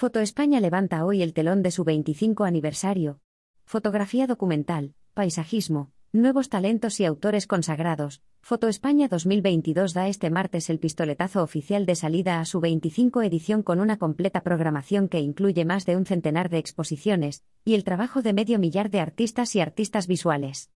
[0.00, 3.20] Foto España levanta hoy el telón de su 25 aniversario.
[3.66, 8.22] Fotografía documental, paisajismo, nuevos talentos y autores consagrados.
[8.40, 13.62] Foto España 2022 da este martes el pistoletazo oficial de salida a su 25 edición
[13.62, 18.22] con una completa programación que incluye más de un centenar de exposiciones y el trabajo
[18.22, 20.70] de medio millar de artistas y artistas visuales.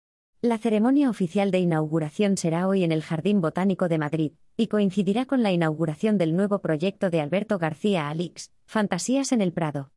[0.42, 5.26] La ceremonia oficial de inauguración será hoy en el Jardín Botánico de Madrid, y coincidirá
[5.26, 9.92] con la inauguración del nuevo proyecto de Alberto García Alix, Fantasías en el Prado.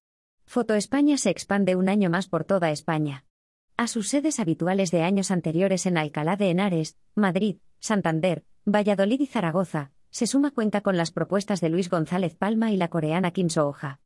[0.45, 3.23] Foto España se expande un año más por toda España.
[3.77, 9.27] A sus sedes habituales de años anteriores en Alcalá de Henares, Madrid, Santander, Valladolid y
[9.27, 13.47] Zaragoza, se suma cuenta con las propuestas de Luis González Palma y la coreana Kim
[13.47, 14.01] Soo-ha.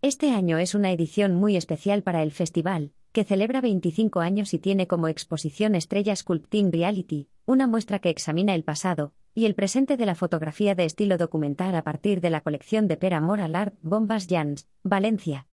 [0.00, 4.58] Este año es una edición muy especial para el festival, que celebra 25 años y
[4.58, 9.96] tiene como exposición Estrella Sculpting Reality, una muestra que examina el pasado y el presente
[9.96, 13.74] de la fotografía de estilo documental a partir de la colección de Pera Moral Art
[13.82, 15.46] Bombas Jans, Valencia.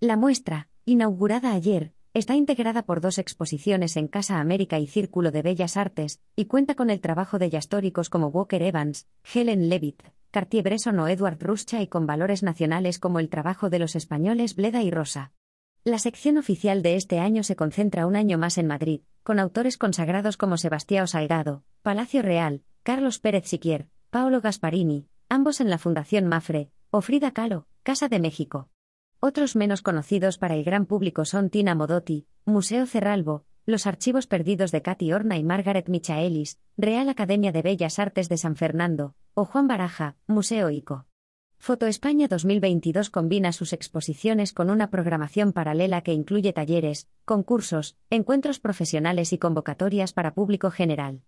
[0.00, 5.42] La muestra, inaugurada ayer, está integrada por dos exposiciones en Casa América y Círculo de
[5.42, 10.98] Bellas Artes, y cuenta con el trabajo de históricos como Walker Evans, Helen Levitt, Cartier-Bresson
[10.98, 14.90] o Edward Ruscha y con valores nacionales como el trabajo de los españoles Bleda y
[14.90, 15.32] Rosa.
[15.86, 19.76] La sección oficial de este año se concentra un año más en Madrid, con autores
[19.76, 26.26] consagrados como Sebastián Salgado, Palacio Real, Carlos Pérez Siquier, Paolo Gasparini, ambos en la Fundación
[26.26, 28.70] Mafre, o Frida Kahlo, Casa de México.
[29.20, 34.72] Otros menos conocidos para el gran público son Tina Modotti, Museo Cerralbo, Los Archivos Perdidos
[34.72, 39.44] de Katy Horna y Margaret Michaelis, Real Academia de Bellas Artes de San Fernando, o
[39.44, 41.04] Juan Baraja, Museo ICO.
[41.66, 48.60] Foto España 2022 combina sus exposiciones con una programación paralela que incluye talleres, concursos, encuentros
[48.60, 51.22] profesionales y convocatorias para público general.